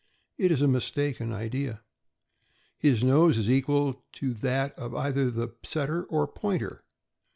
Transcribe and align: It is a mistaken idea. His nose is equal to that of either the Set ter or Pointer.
It 0.39 0.51
is 0.51 0.63
a 0.63 0.67
mistaken 0.67 1.31
idea. 1.31 1.83
His 2.75 3.03
nose 3.03 3.37
is 3.37 3.51
equal 3.51 4.03
to 4.13 4.33
that 4.33 4.73
of 4.73 4.95
either 4.95 5.29
the 5.29 5.49
Set 5.61 5.85
ter 5.85 6.01
or 6.09 6.27
Pointer. 6.27 6.83